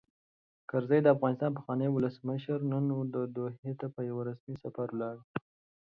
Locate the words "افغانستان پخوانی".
1.15-1.87